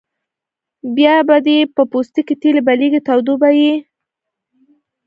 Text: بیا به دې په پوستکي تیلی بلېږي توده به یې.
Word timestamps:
بیا 0.95 1.15
به 1.27 1.37
دې 1.45 1.57
په 1.75 1.81
پوستکي 1.91 2.35
تیلی 2.41 2.61
بلېږي 2.67 3.01
توده 3.07 3.33
به 3.41 3.49
یې. 3.59 3.73